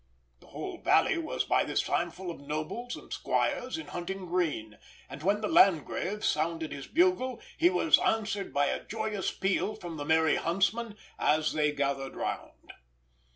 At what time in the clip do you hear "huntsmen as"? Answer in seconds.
10.37-11.53